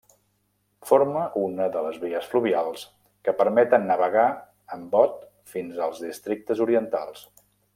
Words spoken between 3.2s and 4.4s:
que permeten navegar